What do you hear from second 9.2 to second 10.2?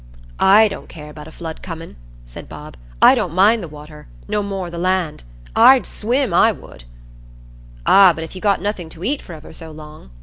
for ever so long?"